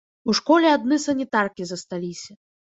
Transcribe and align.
У 0.31 0.33
школе 0.37 0.71
адны 0.77 0.99
санітаркі 1.03 1.63
засталіся. 1.73 2.31